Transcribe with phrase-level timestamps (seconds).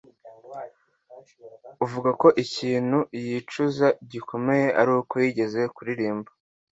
[1.83, 6.29] avuga ko ikintu yicuza gikomeye aruko yigeze kuririmba